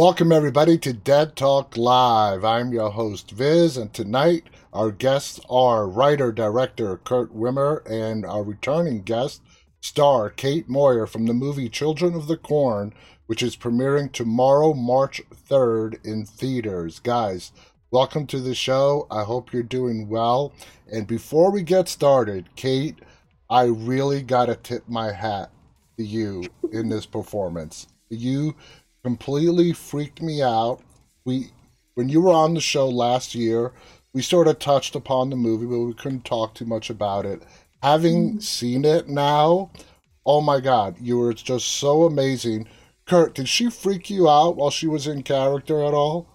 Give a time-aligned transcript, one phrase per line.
[0.00, 2.42] Welcome, everybody, to Dead Talk Live.
[2.42, 8.42] I'm your host, Viz, and tonight our guests are writer director Kurt Wimmer and our
[8.42, 9.42] returning guest,
[9.82, 12.94] star Kate Moyer from the movie Children of the Corn,
[13.26, 16.98] which is premiering tomorrow, March 3rd, in theaters.
[17.00, 17.52] Guys,
[17.90, 19.06] welcome to the show.
[19.10, 20.54] I hope you're doing well.
[20.90, 22.96] And before we get started, Kate,
[23.50, 25.50] I really got to tip my hat
[25.98, 27.86] to you in this performance.
[28.08, 28.56] You
[29.02, 30.80] completely freaked me out.
[31.24, 31.50] We
[31.94, 33.72] when you were on the show last year,
[34.12, 37.42] we sort of touched upon the movie, but we couldn't talk too much about it.
[37.82, 38.42] Having mm.
[38.42, 39.70] seen it now,
[40.26, 42.68] oh my god, you were just so amazing.
[43.06, 46.28] Kurt, did she freak you out while she was in character at all?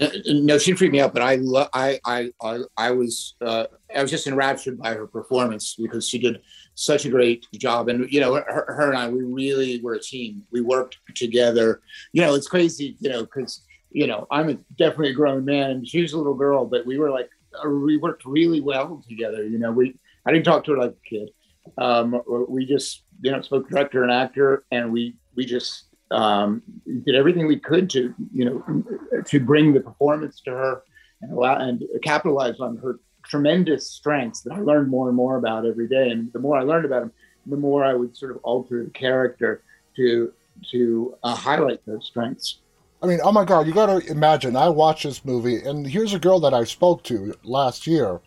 [0.00, 3.66] Uh, no, she freaked me out, but I, lo- I, I, I, I was, uh,
[3.94, 6.40] I was just enraptured by her performance because she did
[6.74, 7.88] such a great job.
[7.88, 10.42] And you know, her, her and I, we really were a team.
[10.50, 11.80] We worked together.
[12.12, 12.96] You know, it's crazy.
[13.00, 16.34] You know, because you know, I'm a, definitely a grown man, and she's a little
[16.34, 17.28] girl, but we were like,
[17.64, 19.46] uh, we worked really well together.
[19.46, 19.94] You know, we,
[20.26, 21.30] I didn't talk to her like a kid.
[21.78, 26.62] Um, we just, you know, spoke director and actor, and we, we just um,
[27.04, 30.82] did everything we could to, you know, to bring the performance to her
[31.20, 35.66] and allow and capitalize on her tremendous strengths that I learned more and more about
[35.66, 36.10] every day.
[36.10, 37.12] And the more I learned about them,
[37.46, 39.62] the more I would sort of alter the character
[39.96, 40.32] to
[40.70, 42.58] to uh, highlight those strengths.
[43.02, 44.54] I mean, oh my God, you got to imagine.
[44.54, 48.20] I watched this movie, and here's a girl that I spoke to last year,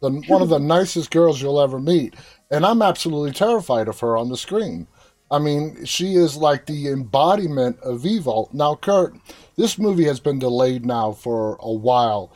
[0.00, 2.14] the, one of the nicest girls you'll ever meet,
[2.50, 4.86] and I'm absolutely terrified of her on the screen.
[5.30, 8.50] I mean, she is like the embodiment of evil.
[8.52, 9.16] Now, Kurt,
[9.56, 12.32] this movie has been delayed now for a while.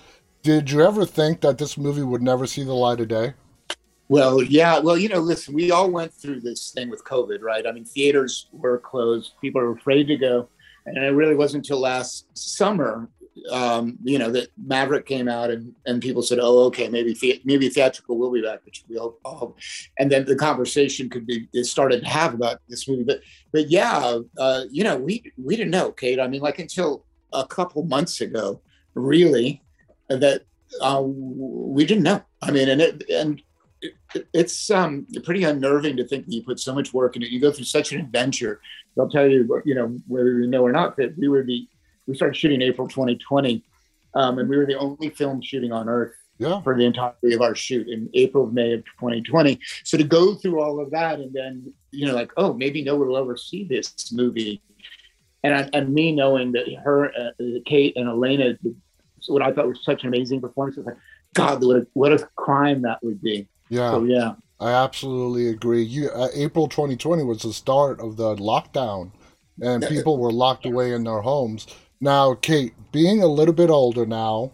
[0.47, 3.35] Did you ever think that this movie would never see the light of day?
[4.09, 4.79] Well, yeah.
[4.79, 7.67] Well, you know, listen, we all went through this thing with COVID, right?
[7.67, 10.49] I mean, theaters were closed, people were afraid to go.
[10.87, 13.11] And it really wasn't until last summer,
[13.51, 17.43] um, you know, that Maverick came out and, and people said, oh, okay, maybe the-
[17.45, 19.57] maybe theatrical will be back, which we all, all
[19.99, 23.03] and then the conversation could be it started to have about this movie.
[23.03, 23.19] But
[23.51, 26.21] but yeah, uh, you know, we we didn't know, Kate.
[26.21, 28.61] I mean, like until a couple months ago,
[28.95, 29.65] really,
[30.09, 30.43] that
[30.81, 32.23] uh, we didn't know.
[32.43, 33.43] I mean, and it, and
[33.81, 33.95] it,
[34.33, 37.31] it's um, pretty unnerving to think that you put so much work in it.
[37.31, 38.61] You go through such an adventure.
[38.99, 41.69] I'll tell you, you know, whether you know or not, that we were the
[42.07, 43.65] we started shooting April 2020,
[44.15, 46.61] um, and we were the only film shooting on Earth yeah.
[46.63, 49.59] for the entirety of our shoot in April, May of 2020.
[49.85, 52.97] So to go through all of that and then, you know, like, oh, maybe no
[52.97, 54.63] one will ever see this movie.
[55.43, 57.31] And, and me knowing that her, uh,
[57.67, 58.57] Kate and Elena
[59.27, 60.77] what I thought was such an amazing performance.
[60.77, 60.97] It's like,
[61.35, 63.49] God, what a, what a crime that would be.
[63.69, 63.91] Yeah.
[63.93, 64.35] So, yeah.
[64.59, 65.83] I absolutely agree.
[65.83, 69.11] You, uh, April 2020 was the start of the lockdown,
[69.61, 71.67] and people were locked away in their homes.
[72.01, 74.53] Now, Kate, being a little bit older now,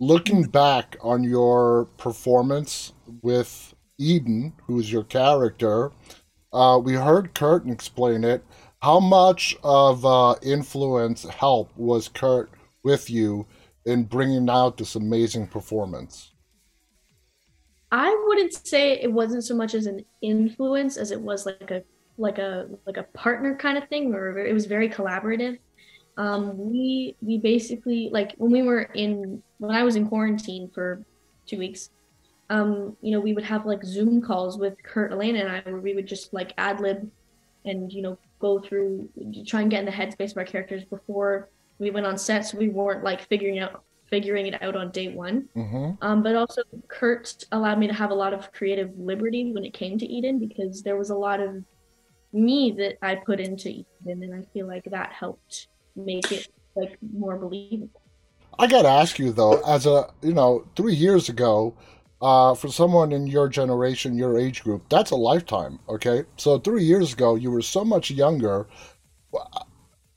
[0.00, 2.92] looking back on your performance
[3.22, 5.92] with Eden, who's your character,
[6.52, 8.44] uh, we heard Kurt explain it.
[8.82, 12.50] How much of uh, influence, help was Kurt
[12.82, 13.46] with you
[13.86, 16.32] in bringing out this amazing performance?
[17.92, 21.82] I wouldn't say it wasn't so much as an influence as it was like a
[22.16, 25.58] like a like a partner kind of thing, or it was very collaborative.
[26.16, 31.04] Um, we we basically like when we were in when I was in quarantine for
[31.46, 31.90] two weeks.
[32.50, 35.80] Um, you know, we would have like Zoom calls with Kurt, Elena, and I, where
[35.80, 37.10] we would just like ad lib
[37.64, 39.08] and you know go through
[39.46, 42.58] try and get in the headspace of our characters before we went on set, so
[42.58, 45.48] we weren't like figuring out figuring it out on day one.
[45.56, 45.92] Mm-hmm.
[46.02, 49.72] Um, but also, Kurt allowed me to have a lot of creative liberty when it
[49.72, 51.64] came to Eden because there was a lot of
[52.32, 56.98] me that I put into Eden, and I feel like that helped make it like
[57.12, 58.02] more believable.
[58.58, 61.74] I gotta ask you though, as a you know, three years ago,
[62.20, 65.78] uh, for someone in your generation, your age group, that's a lifetime.
[65.88, 68.66] Okay, so three years ago, you were so much younger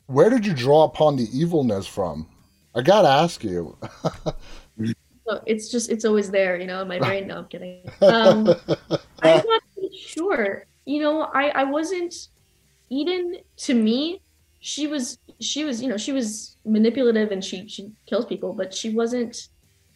[0.07, 2.27] where did you draw upon the evilness from?
[2.73, 3.77] I gotta ask you.
[5.45, 7.27] it's just it's always there, you know, in my brain.
[7.27, 7.81] No, I'm kidding.
[8.01, 8.49] Um,
[9.21, 9.63] I'm not
[9.93, 10.65] sure.
[10.85, 12.29] You know, I I wasn't
[12.89, 14.21] Eden to me.
[14.59, 18.73] She was she was you know she was manipulative and she she kills people, but
[18.73, 19.49] she wasn't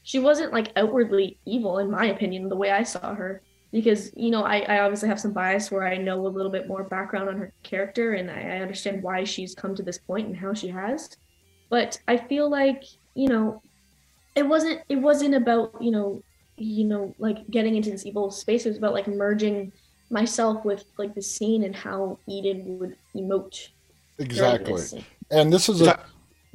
[0.03, 3.41] she wasn't like outwardly evil in my opinion the way I saw her
[3.71, 6.67] because you know I, I obviously have some bias where i know a little bit
[6.67, 10.27] more background on her character and I, I understand why she's come to this point
[10.27, 11.09] and how she has
[11.69, 12.83] but i feel like
[13.15, 13.61] you know
[14.35, 16.21] it wasn't it wasn't about you know
[16.57, 19.71] you know like getting into this evil space it was about like merging
[20.09, 23.69] myself with like the scene and how eden would emote
[24.19, 25.99] exactly and this is a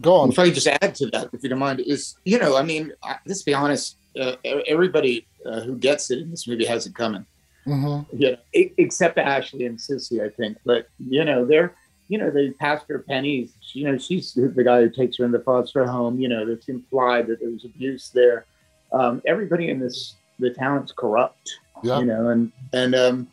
[0.00, 0.30] Go on.
[0.30, 2.62] If I could just add to that, if you don't mind, is you know, I
[2.62, 2.92] mean,
[3.26, 3.96] let's be honest.
[4.18, 4.36] Uh,
[4.66, 7.24] everybody uh, who gets it in this movie has it coming.
[7.66, 8.16] Mm-hmm.
[8.16, 10.58] You know, except Ashley and Sissy, I think.
[10.64, 11.74] But you know, they're
[12.08, 13.52] you know, they passed her pennies.
[13.72, 16.20] You know, she's the guy who takes her in the foster home.
[16.20, 18.46] You know, it's implied that there was abuse there.
[18.92, 21.58] Um, everybody in this the town's corrupt.
[21.82, 22.00] Yeah.
[22.00, 23.28] You know, and and um,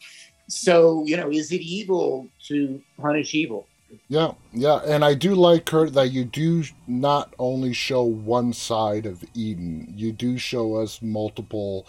[0.48, 3.68] so you know, is it evil to punish evil?
[4.07, 9.05] Yeah, yeah, and I do like Kurt that you do not only show one side
[9.05, 11.85] of Eden, you do show us multiple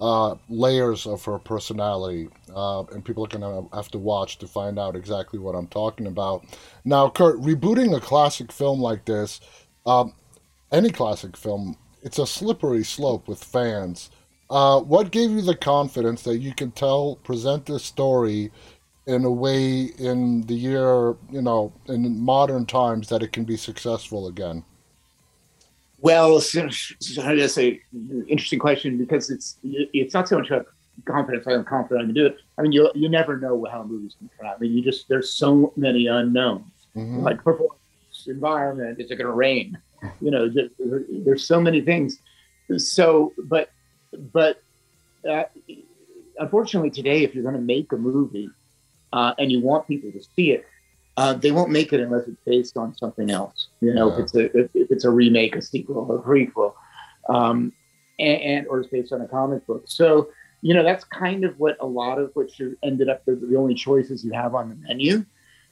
[0.00, 4.78] uh, layers of her personality, uh, and people are gonna have to watch to find
[4.78, 6.44] out exactly what I'm talking about.
[6.84, 9.40] Now, Kurt, rebooting a classic film like this,
[9.86, 10.12] um,
[10.70, 14.10] any classic film, it's a slippery slope with fans.
[14.50, 18.50] Uh, what gave you the confidence that you can tell, present this story
[19.08, 23.56] in a way in the year, you know, in modern times that it can be
[23.56, 24.62] successful again?
[26.00, 27.80] Well, I say
[28.28, 30.66] interesting question because it's it's not so much about
[31.06, 31.46] confidence.
[31.46, 32.36] I'm confident I can do it.
[32.58, 34.56] I mean, you you never know how a movie's going to turn out.
[34.56, 37.20] I mean, you just there's so many unknowns, mm-hmm.
[37.20, 37.80] like performance,
[38.26, 39.00] environment.
[39.00, 39.78] Is it going to rain?
[40.20, 40.68] You know, there,
[41.08, 42.20] there's so many things.
[42.76, 43.72] So, but
[44.32, 44.62] but
[45.28, 45.44] uh,
[46.38, 48.50] unfortunately, today, if you're going to make a movie
[49.12, 50.66] uh, and you want people to see it,
[51.16, 53.68] uh, they won't make it unless it's based on something else.
[53.80, 54.14] You know, yeah.
[54.14, 56.74] if it's a if, if, it's a remake, a sequel, a prequel,
[57.28, 57.72] um,
[58.20, 59.82] and, and, or it's based on a comic book.
[59.86, 60.28] So
[60.60, 63.56] you know that's kind of what a lot of what you ended up the, the
[63.56, 65.24] only choices you have on the menu.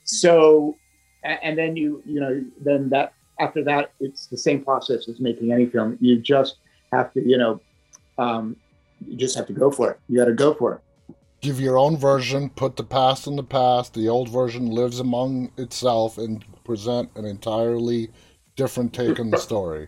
[0.03, 0.77] So
[1.23, 5.53] and then you you know then that after that it's the same process as making
[5.53, 5.97] any film.
[6.01, 6.57] You just
[6.93, 7.61] have to you know
[8.19, 8.57] um,
[9.07, 10.01] you just have to go for it.
[10.09, 10.81] You got to go for it
[11.47, 15.53] give your own version, put the past in the past, the old version lives among
[15.57, 18.11] itself, and present an entirely
[18.57, 19.87] different take on the story.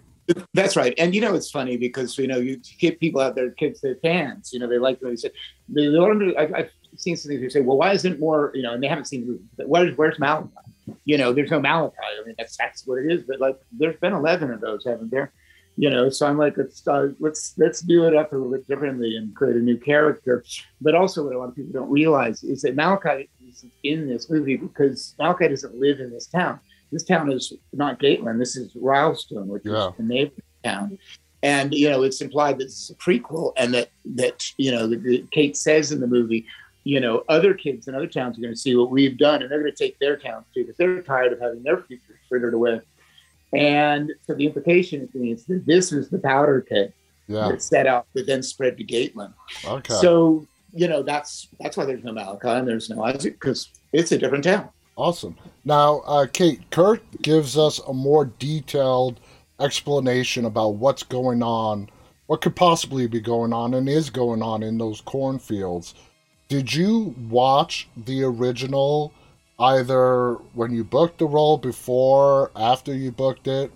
[0.55, 3.51] That's right, and you know it's funny because you know you get people out there,
[3.51, 4.53] kids, they're fans.
[4.53, 5.31] You know they like they say.
[5.69, 8.75] They, they to, I've, seen some things who say, "Well, why isn't more?" You know,
[8.75, 9.67] and they haven't seen the.
[9.67, 10.51] Where's Where's Malachi?
[11.07, 11.97] You know, there's no Malachi.
[11.99, 13.25] I mean, that's that's what it is.
[13.27, 15.33] But like, there's been eleven of those, haven't there?
[15.81, 18.67] You know so i'm like let's uh, let's let's do it up a little bit
[18.67, 20.45] differently and create a new character
[20.81, 24.29] but also what a lot of people don't realize is that malachi is in this
[24.29, 26.59] movie because malachi doesn't live in this town
[26.91, 28.39] this town is not Gatlin.
[28.39, 29.89] This is Rylstone, which yeah.
[29.89, 30.99] is the neighboring town.
[31.43, 34.97] And you know, it's implied that it's a prequel, and that that you know, the,
[34.97, 36.47] the, Kate says in the movie,
[36.85, 39.51] you know, other kids in other towns are going to see what we've done, and
[39.51, 42.55] they're going to take their towns too, because they're tired of having their future frittered
[42.55, 42.81] away.
[43.53, 46.93] And so the implication is that this was the powder keg
[47.29, 47.49] yeah.
[47.49, 49.33] that set out that then spread to Gatlin.
[49.65, 49.95] Okay.
[49.95, 54.13] So you know that's that's why there's no Malachi and there's no Isaac because it's
[54.13, 54.69] a different town.
[54.97, 55.37] Awesome.
[55.65, 59.21] Now, uh, Kate, Kurt gives us a more detailed
[59.61, 61.89] explanation about what's going on,
[62.27, 65.95] what could possibly be going on, and is going on in those cornfields.
[66.49, 69.13] Did you watch the original
[69.59, 73.73] either when you booked the role before, after you booked it,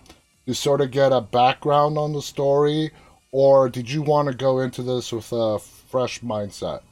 [0.47, 2.91] to sort of get a background on the story,
[3.33, 6.83] or did you want to go into this with a fresh mindset?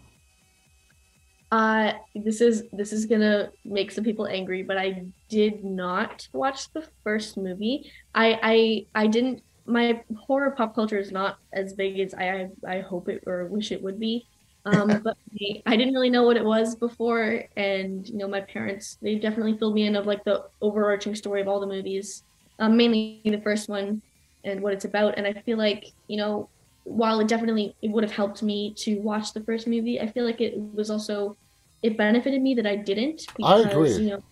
[1.50, 6.72] Uh, this is this is gonna make some people angry, but I did not watch
[6.72, 7.90] the first movie.
[8.14, 9.42] I I I didn't.
[9.66, 13.46] My horror pop culture is not as big as I I, I hope it or
[13.46, 14.29] wish it would be.
[14.64, 15.16] Um, but
[15.66, 19.56] I didn't really know what it was before, and you know, my parents they definitely
[19.56, 22.24] filled me in of like the overarching story of all the movies,
[22.58, 24.02] um, mainly the first one
[24.44, 25.16] and what it's about.
[25.16, 26.50] And I feel like you know,
[26.84, 30.24] while it definitely it would have helped me to watch the first movie, I feel
[30.24, 31.36] like it was also
[31.82, 33.22] it benefited me that I didn't.
[33.36, 33.92] Because, I agree.
[33.92, 34.22] You know,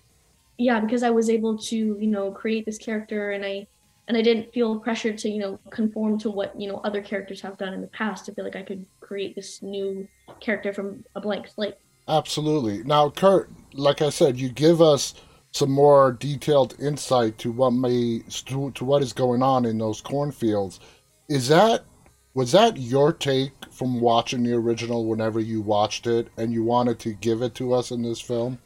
[0.58, 3.66] yeah, because I was able to you know create this character, and I
[4.08, 7.42] and I didn't feel pressured to, you know, conform to what, you know, other characters
[7.42, 8.28] have done in the past.
[8.28, 10.08] I feel like I could create this new
[10.40, 11.74] character from a blank slate.
[12.08, 12.82] Absolutely.
[12.84, 15.14] Now, Kurt, like I said, you give us
[15.52, 20.00] some more detailed insight to what may to, to what is going on in those
[20.00, 20.80] cornfields.
[21.28, 21.84] Is that
[22.32, 26.98] was that your take from watching the original whenever you watched it and you wanted
[27.00, 28.58] to give it to us in this film?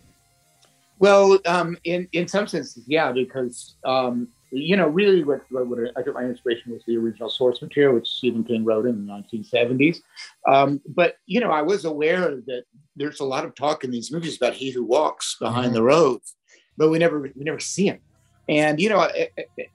[1.00, 6.02] Well, um, in in some senses, yeah, because um, you know, really what, what, I
[6.02, 10.02] took my inspiration was the original source material, which Stephen King wrote in the 1970s.
[10.46, 14.12] Um, but, you know, I was aware that there's a lot of talk in these
[14.12, 15.74] movies about he who walks behind mm-hmm.
[15.74, 16.36] the roads,
[16.76, 18.00] but we never, we never see him.
[18.48, 19.08] And, you know,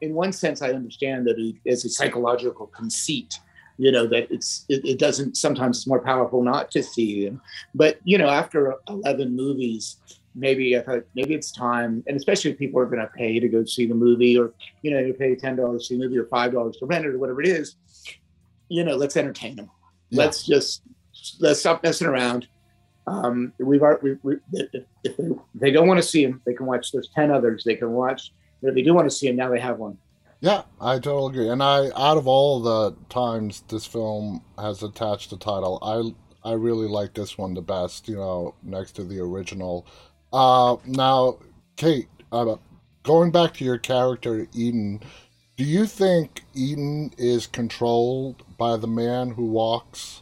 [0.02, 3.40] in one sense, I understand that it is a psychological conceit,
[3.78, 7.42] you know, that it's, it, it doesn't, sometimes it's more powerful not to see him.
[7.74, 9.98] But, you know, after 11 movies,
[10.38, 13.50] maybe I thought maybe it's time, and especially if people are going to pay to
[13.50, 14.54] go see the movie, or
[14.84, 17.06] you know, you pay ten dollars to see the movie or five dollars to rent
[17.06, 17.76] it or whatever it is.
[18.70, 19.70] You know, let's entertain them.
[20.10, 20.24] Yeah.
[20.24, 20.84] Let's just
[21.40, 22.48] let's stop messing around.
[23.08, 26.66] Um, we've we, we, if, if they, they don't want to see them, they can
[26.66, 26.92] watch.
[26.92, 28.32] There's ten others they can watch.
[28.62, 29.98] But if they do want to see them, now they have one.
[30.40, 31.50] Yeah, I totally agree.
[31.50, 36.54] And I, out of all the times this film has attached a title, I I
[36.54, 38.08] really like this one the best.
[38.08, 39.88] You know, next to the original.
[40.32, 41.38] Uh, now,
[41.76, 42.56] Kate, uh,
[43.04, 45.02] going back to your character Eden,
[45.56, 50.22] do you think Eden is controlled by the man who walks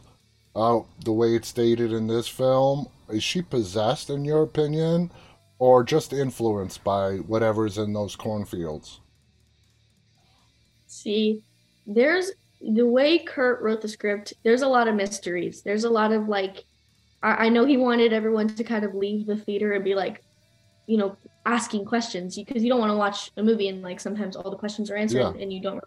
[0.56, 2.86] out the way it's stated in this film?
[3.08, 5.10] Is she possessed, in your opinion,
[5.58, 9.00] or just influenced by whatever's in those cornfields?
[10.86, 11.42] See,
[11.86, 15.62] there's the way Kurt wrote the script, there's a lot of mysteries.
[15.62, 16.64] There's a lot of like,
[17.26, 20.22] I, I know he wanted everyone to kind of leave the theater and be like,
[20.86, 24.36] you know, asking questions because you don't want to watch a movie and like sometimes
[24.36, 25.42] all the questions are answered yeah.
[25.42, 25.82] and you don't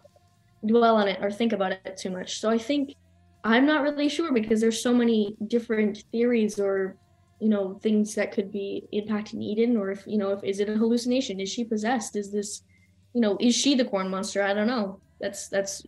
[0.66, 2.40] dwell on it or think about it too much.
[2.40, 2.94] So I think
[3.42, 6.96] I'm not really sure because there's so many different theories or
[7.40, 10.68] you know things that could be impacting Eden or if you know if is it
[10.68, 11.40] a hallucination?
[11.40, 12.16] Is she possessed?
[12.16, 12.62] Is this
[13.14, 14.42] you know is she the corn monster?
[14.42, 15.00] I don't know.
[15.20, 15.82] That's that's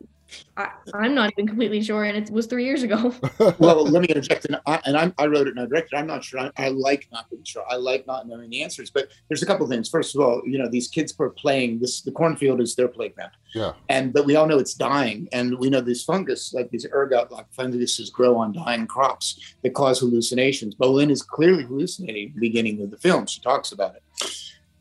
[0.57, 3.15] I, am not even completely sure, and it was three years ago.
[3.59, 5.97] well, let me interject, and I, and I'm, i wrote it and I directed.
[5.97, 6.41] I'm not sure.
[6.41, 7.65] I, I, like not being sure.
[7.69, 8.91] I like not knowing the answers.
[8.91, 9.89] But there's a couple things.
[9.89, 11.81] First of all, you know, these kids are playing.
[11.81, 13.33] This the cornfield is their playground.
[13.55, 13.73] Yeah.
[13.89, 17.31] And but we all know it's dying, and we know this fungus, like these ergot
[17.31, 20.75] like funguses, grow on dying crops that cause hallucinations.
[20.75, 23.27] Boleyn is clearly hallucinating at the beginning of the film.
[23.27, 24.03] She talks about it.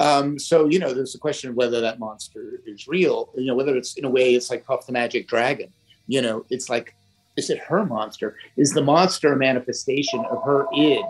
[0.02, 3.30] Um, so you know, there's a question of whether that monster is real.
[3.38, 5.72] You know, whether it's in a way it's like Puff the Magic Dragon.
[6.08, 6.96] You know, it's like,
[7.38, 8.36] is it her monster?
[8.58, 11.06] Is the monster a manifestation of her id?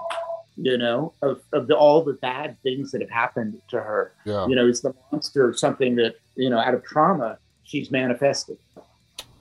[0.57, 4.11] You know, of, of the, all the bad things that have happened to her.
[4.25, 4.45] Yeah.
[4.47, 8.57] You know, is the monster something that you know out of trauma she's manifested?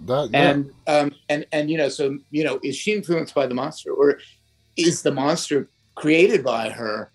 [0.07, 0.51] That, yeah.
[0.51, 3.93] And um, and and you know, so you know, is she influenced by the monster,
[3.93, 4.21] or
[4.77, 7.11] is the monster created by her?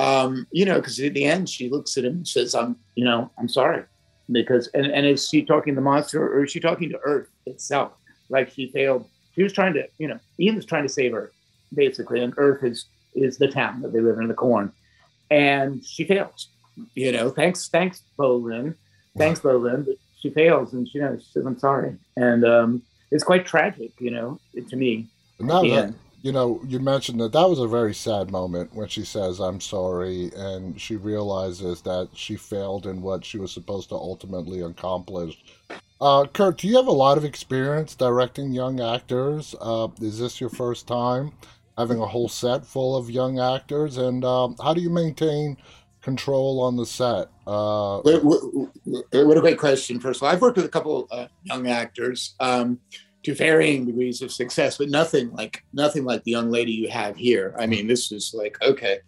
[0.00, 3.04] Um, you know, because at the end she looks at him and says, "I'm, you
[3.04, 3.84] know, I'm sorry,"
[4.32, 7.28] because and and is she talking to the monster or is she talking to Earth
[7.44, 7.92] itself?
[8.30, 9.06] Like she failed.
[9.34, 11.32] She was trying to, you know, Ian was trying to save Earth,
[11.74, 14.72] basically, and Earth is is the town that they live in, the corn,
[15.30, 16.48] and she fails.
[16.94, 18.74] You know, thanks, thanks, Boleyn,
[19.18, 22.82] thanks, Boleyn, but she fails, and she, you know, she says, "I'm sorry," and um,
[23.10, 25.08] it's quite tragic, you know, to me.
[25.38, 25.62] No,
[26.22, 29.60] you know, you mentioned that that was a very sad moment when she says, I'm
[29.60, 35.38] sorry, and she realizes that she failed in what she was supposed to ultimately accomplish.
[36.00, 39.54] Uh, Kurt, do you have a lot of experience directing young actors?
[39.60, 41.32] Uh, is this your first time
[41.78, 43.96] having a whole set full of young actors?
[43.96, 45.56] And um, how do you maintain
[46.02, 47.28] control on the set?
[47.46, 48.42] Uh, what, what,
[48.84, 50.28] what, a great question, first of all.
[50.32, 52.34] I've worked with a couple uh, young actors.
[52.40, 52.78] Um,
[53.22, 57.16] to varying degrees of success, but nothing like nothing like the young lady you have
[57.16, 57.54] here.
[57.58, 59.00] I mean, this is like okay,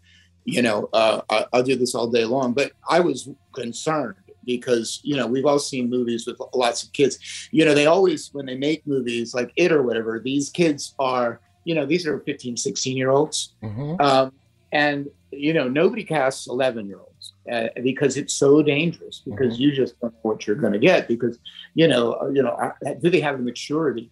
[0.44, 2.52] you know, uh, I, will do this all day long.
[2.52, 7.18] But I was concerned because you know we've all seen movies with lots of kids.
[7.50, 11.40] You know, they always when they make movies like it or whatever, these kids are
[11.64, 14.00] you know these are 15, 16 year olds, mm-hmm.
[14.00, 14.32] um,
[14.72, 17.11] and you know nobody casts 11 year olds
[17.50, 19.62] uh, because it's so dangerous because mm-hmm.
[19.62, 21.38] you just don't know what you're going to get because
[21.74, 24.10] you know uh, you know uh, do they have the maturity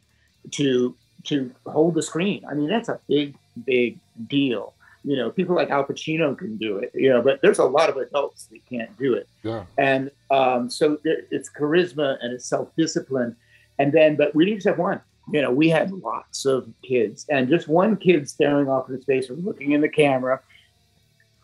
[0.51, 0.95] to
[1.25, 2.45] to hold the screen?
[2.51, 4.75] I mean that's a big big deal.
[5.05, 7.89] You know people like al pacino can do it you know but there's a lot
[7.89, 9.29] of adults that can't do it.
[9.43, 9.65] Yeah.
[9.79, 13.37] and um, so it's charisma and it's self-discipline.
[13.79, 15.01] And then but we just have one.
[15.33, 19.31] You know we had lots of kids and just one kid staring off into space
[19.31, 20.41] or looking in the camera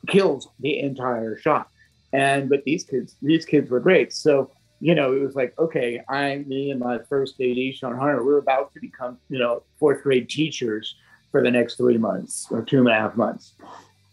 [0.09, 1.69] kills the entire shot
[2.13, 4.13] and but these kids, these kids were great.
[4.13, 8.25] So you know, it was like, okay, I, me and my first AD, Sean Hunter,
[8.25, 10.97] we're about to become, you know, fourth grade teachers
[11.31, 13.55] for the next three months or two and a half months.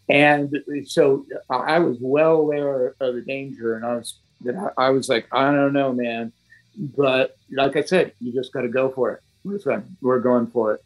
[0.08, 0.54] And
[0.86, 5.26] so I was well aware of the danger, and I was that I was like,
[5.32, 6.32] I don't know, man,
[6.76, 9.20] but like I said, you just got to go for it.
[9.44, 10.84] We're, we're going for it,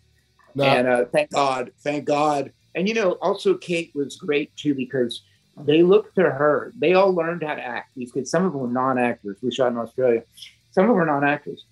[0.55, 0.65] no.
[0.65, 2.53] and uh, thank God, thank God.
[2.77, 5.23] And you know, also Kate was great too because
[5.65, 6.73] they looked to her.
[6.79, 7.91] They all learned how to act.
[7.97, 9.39] These kids, some of them were non-actors.
[9.43, 10.23] We shot in Australia.
[10.71, 11.65] Some of them were non-actors,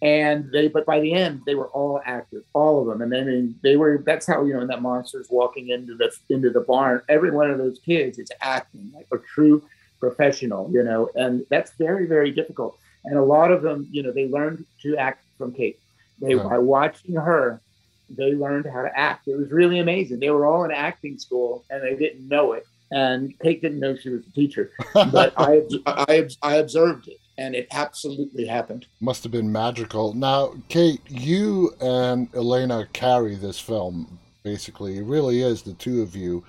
[0.00, 0.68] and they.
[0.68, 3.02] But by the end, they were all actors, all of them.
[3.02, 4.02] And then I mean, they were.
[4.04, 4.60] That's how you know.
[4.60, 7.02] When that monster's walking into the into the barn.
[7.08, 9.62] Every one of those kids is acting like a true
[10.00, 10.70] professional.
[10.72, 12.78] You know, and that's very very difficult.
[13.04, 15.78] And a lot of them, you know, they learned to act from Kate.
[16.20, 17.60] They by watching her,
[18.08, 19.26] they learned how to act.
[19.26, 20.20] It was really amazing.
[20.20, 23.96] They were all in acting school and they didn't know it and Kate didn't know
[23.96, 28.86] she was a teacher, but I, I, I observed it, and it absolutely happened.
[29.00, 30.12] Must have been magical.
[30.12, 34.18] Now, Kate, you and Elena carry this film.
[34.42, 36.44] Basically, it really is the two of you.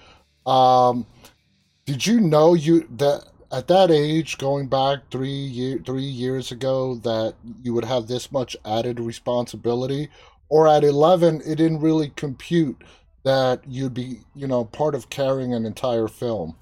[0.46, 1.06] Um,
[1.86, 6.96] did you know you that at that age, going back three year three years ago,
[6.96, 10.10] that you would have this much added responsibility,
[10.50, 12.84] or at eleven, it didn't really compute
[13.24, 16.56] that you'd be, you know, part of carrying an entire film?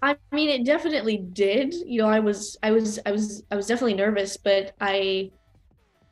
[0.00, 1.74] I mean, it definitely did.
[1.74, 5.30] You know, I was, I was, I was, I was definitely nervous, but I,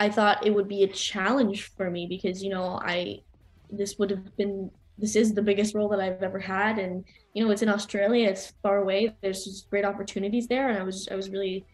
[0.00, 3.20] I thought it would be a challenge for me because you know, I,
[3.70, 7.44] this would have been, this is the biggest role that I've ever had, and you
[7.44, 9.14] know, it's in Australia, it's far away.
[9.22, 11.64] There's just great opportunities there, and I was, I was really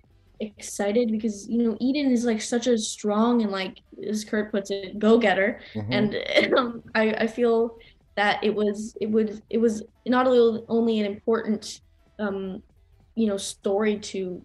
[0.43, 4.71] excited because you know Eden is like such a strong and like as Kurt puts
[4.71, 5.93] it, go getter, mm-hmm.
[5.93, 7.79] and um, I, I feel
[8.17, 11.81] that it was it would it was not only only an important
[12.19, 12.63] um,
[13.15, 14.43] you know story to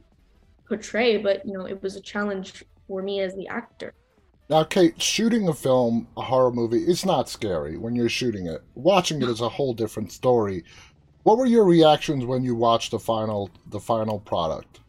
[0.68, 3.94] portray, but you know it was a challenge for me as the actor.
[4.50, 8.64] Now, Kate, shooting a film, a horror movie, it's not scary when you're shooting it.
[8.76, 10.64] Watching it is a whole different story.
[11.24, 14.80] What were your reactions when you watched the final the final product?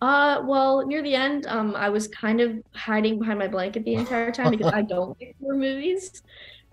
[0.00, 3.94] Uh, well, near the end, um, I was kind of hiding behind my blanket the
[3.94, 6.22] entire time because I don't like horror movies.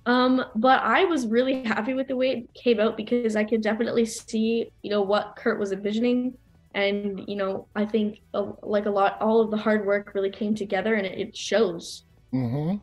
[0.06, 3.62] Um, but I was really happy with the way it came out because I could
[3.62, 6.38] definitely see, you know, what Kurt was envisioning,
[6.76, 10.30] and you know, I think uh, like a lot, all of the hard work really
[10.30, 12.04] came together, and it, it shows.
[12.34, 12.78] Mm-hmm.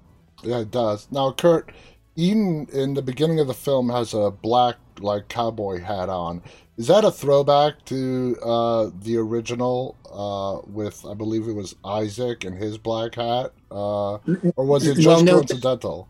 [0.49, 1.09] Yeah, it does.
[1.11, 1.73] Now, Kurt,
[2.17, 6.43] Eden in the beginning of the film has a black like cowboy hat on.
[6.77, 12.45] Is that a throwback to uh, the original uh, with I believe it was Isaac
[12.45, 14.15] and his black hat, uh,
[14.57, 16.09] or was it just well, no, coincidental?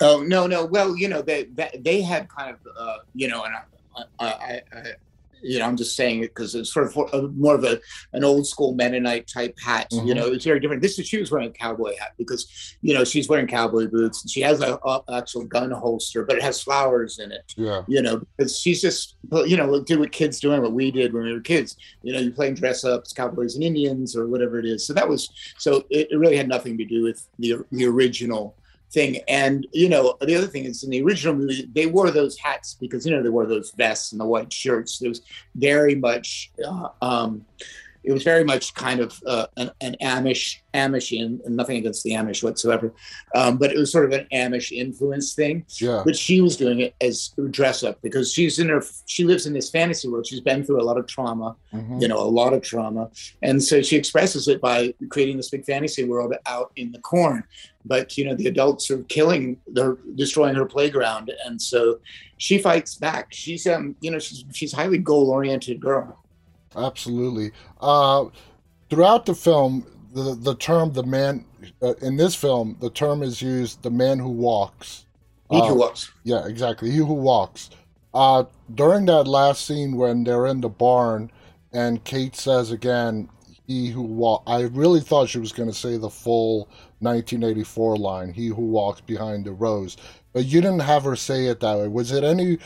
[0.00, 0.64] Oh no, no.
[0.64, 1.48] Well, you know they
[1.78, 4.82] they had kind of uh, you know, and I, I, I,
[5.42, 7.80] you know, I'm just saying it because it's sort of a, more of a
[8.12, 9.88] an old school Mennonite type hat.
[9.90, 10.06] Mm-hmm.
[10.06, 10.82] You know, it's very different.
[10.82, 14.22] This is she was wearing a cowboy hat because you know she's wearing cowboy boots
[14.22, 17.52] and she has a, a actual gun holster, but it has flowers in it.
[17.56, 21.12] Yeah, you know, because she's just you know do what kids doing what we did
[21.12, 21.76] when we were kids.
[22.02, 24.86] You know, you playing dress ups, cowboys and Indians or whatever it is.
[24.86, 28.56] So that was so it, it really had nothing to do with the the original
[28.90, 29.20] thing.
[29.28, 32.76] And you know, the other thing is in the original movie, they wore those hats
[32.80, 35.00] because you know they wore those vests and the white shirts.
[35.02, 35.22] It was
[35.54, 37.44] very much uh, um,
[38.02, 42.12] it was very much kind of uh, an, an, Amish, Amishian, and nothing against the
[42.12, 42.92] Amish whatsoever,
[43.34, 45.64] um, but it was sort of an Amish influence thing.
[45.80, 46.02] Yeah.
[46.04, 49.52] But she was doing it as dress up because she's in her, she lives in
[49.52, 50.26] this fantasy world.
[50.26, 51.98] She's been through a lot of trauma, mm-hmm.
[52.00, 53.10] you know, a lot of trauma,
[53.42, 57.44] and so she expresses it by creating this big fantasy world out in the corn.
[57.84, 61.98] But you know, the adults are killing, they're destroying her playground, and so
[62.36, 63.28] she fights back.
[63.30, 66.16] She's um, you know, she's she's highly goal oriented girl.
[66.76, 67.52] Absolutely.
[67.80, 68.26] Uh,
[68.88, 71.44] throughout the film, the the term "the man"
[71.82, 75.06] uh, in this film, the term is used "the man who walks."
[75.50, 76.10] He uh, who walks.
[76.24, 76.90] Yeah, exactly.
[76.90, 77.70] He who walks.
[78.12, 81.30] Uh, during that last scene when they're in the barn,
[81.72, 83.28] and Kate says again,
[83.66, 86.68] "He who walk." I really thought she was going to say the full
[87.00, 89.96] 1984 line, "He who walks behind the rows,"
[90.32, 91.88] but you didn't have her say it that way.
[91.88, 92.58] Was it any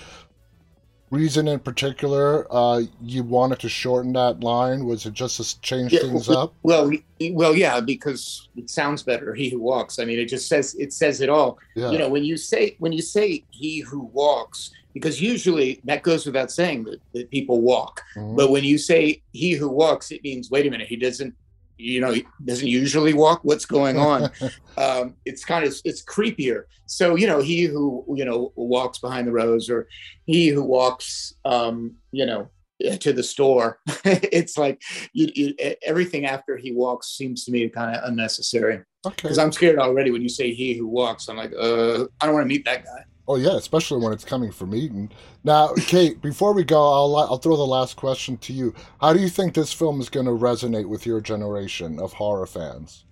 [1.14, 4.84] reason in particular uh, you wanted to shorten that line?
[4.84, 6.54] Was it just to change yeah, things well, up?
[6.62, 6.90] Well,
[7.30, 9.34] well, yeah, because it sounds better.
[9.34, 9.98] He who walks.
[9.98, 11.58] I mean, it just says it says it all.
[11.74, 11.90] Yeah.
[11.90, 16.26] You know, when you say when you say he who walks, because usually that goes
[16.26, 18.02] without saying that, that people walk.
[18.16, 18.36] Mm-hmm.
[18.36, 21.34] But when you say he who walks, it means wait a minute, he doesn't
[21.76, 24.30] you know he doesn't usually walk what's going on?
[24.76, 26.64] Um, it's kind of it's creepier.
[26.86, 29.86] So you know he who you know walks behind the rows or
[30.24, 32.50] he who walks um, you know
[32.98, 34.82] to the store it's like
[35.12, 35.54] you, you,
[35.86, 38.82] everything after he walks seems to me kind of unnecessary.
[39.04, 39.42] Because okay.
[39.44, 42.42] i'm scared already when you say he who walks i'm like uh i don't want
[42.42, 45.10] to meet that guy Oh yeah, especially when it's coming from Eden.
[45.44, 48.74] Now, Kate, before we go, I'll I'll throw the last question to you.
[49.00, 52.46] How do you think this film is going to resonate with your generation of horror
[52.46, 53.04] fans?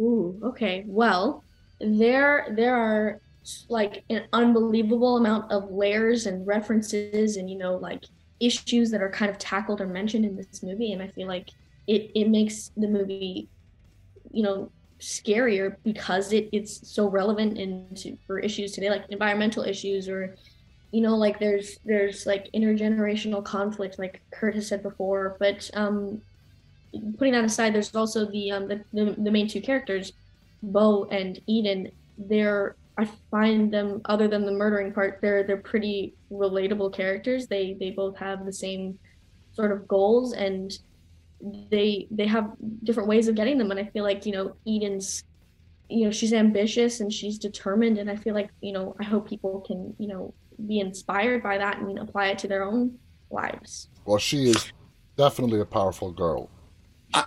[0.00, 0.84] Ooh, okay.
[0.86, 1.44] Well,
[1.80, 3.20] there there are
[3.68, 8.04] like an unbelievable amount of layers and references and you know like
[8.40, 11.48] issues that are kind of tackled or mentioned in this movie and I feel like
[11.86, 13.48] it it makes the movie
[14.30, 20.08] you know scarier because it, it's so relevant into for issues today like environmental issues
[20.08, 20.34] or
[20.90, 26.20] you know like there's there's like intergenerational conflict like kurt has said before but um
[27.16, 30.12] putting that aside there's also the um the, the, the main two characters
[30.62, 36.14] bo and eden they're I find them other than the murdering part, they're they're pretty
[36.32, 37.46] relatable characters.
[37.46, 38.98] They they both have the same
[39.52, 40.76] sort of goals and
[41.70, 45.24] they they have different ways of getting them and I feel like, you know, Eden's
[45.88, 49.28] you know, she's ambitious and she's determined and I feel like, you know, I hope
[49.28, 50.34] people can, you know,
[50.66, 52.98] be inspired by that and apply it to their own
[53.30, 53.88] lives.
[54.04, 54.72] Well, she is
[55.16, 56.50] definitely a powerful girl.
[57.14, 57.24] I,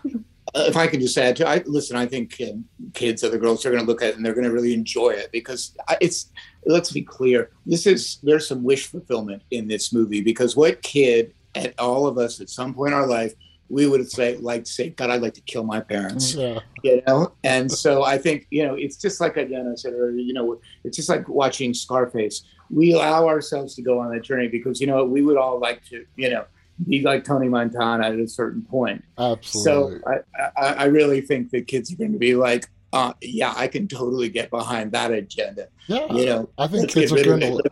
[0.53, 1.95] if I can just add to, I listen.
[1.95, 4.47] I think um, kids, other girls, are going to look at it and they're going
[4.47, 6.31] to really enjoy it because it's.
[6.65, 7.49] Let's be clear.
[7.65, 12.17] This is there's some wish fulfillment in this movie because what kid and all of
[12.17, 13.33] us at some point in our life
[13.71, 16.59] we would say like to say god i'd like to kill my parents yeah.
[16.83, 20.19] you know and so i think you know it's just like again i said earlier
[20.19, 24.47] you know it's just like watching scarface we allow ourselves to go on that journey
[24.47, 26.45] because you know we would all like to you know
[26.87, 29.03] be like Tony Montana at a certain point.
[29.17, 29.99] Absolutely.
[29.99, 33.53] So I, I, I really think that kids are going to be like, uh, yeah,
[33.55, 35.67] I can totally get behind that agenda.
[35.87, 37.63] Yeah, you know, I think kids are going to.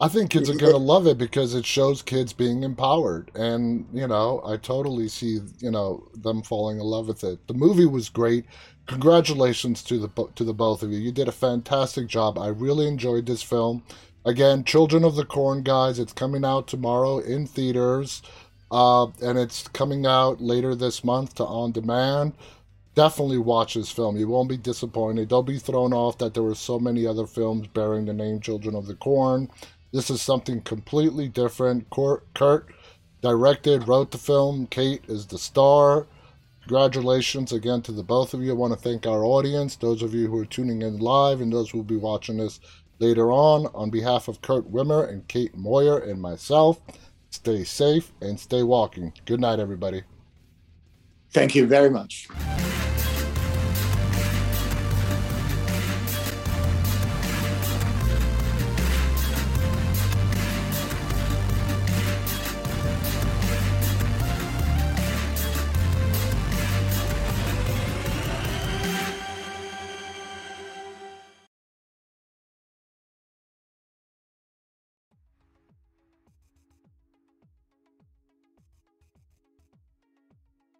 [0.00, 3.86] I think kids are going to love it because it shows kids being empowered, and
[3.92, 7.46] you know, I totally see you know them falling in love with it.
[7.46, 8.46] The movie was great.
[8.86, 10.98] Congratulations to the to the both of you.
[10.98, 12.38] You did a fantastic job.
[12.38, 13.82] I really enjoyed this film.
[14.24, 15.98] Again, Children of the Corn, guys.
[15.98, 18.22] It's coming out tomorrow in theaters.
[18.70, 22.34] Uh, and it's coming out later this month to on demand.
[22.94, 24.16] Definitely watch this film.
[24.16, 25.28] You won't be disappointed.
[25.28, 28.74] Don't be thrown off that there were so many other films bearing the name Children
[28.74, 29.50] of the Corn.
[29.92, 31.88] This is something completely different.
[31.90, 32.66] Kurt
[33.22, 34.66] directed, wrote the film.
[34.66, 36.06] Kate is the star.
[36.62, 38.50] Congratulations again to the both of you.
[38.50, 41.52] I want to thank our audience, those of you who are tuning in live, and
[41.52, 42.60] those who will be watching this
[42.98, 43.66] later on.
[43.74, 46.80] On behalf of Kurt Wimmer and Kate Moyer and myself,
[47.30, 49.12] Stay safe and stay walking.
[49.24, 50.02] Good night, everybody.
[51.30, 52.28] Thank you very much.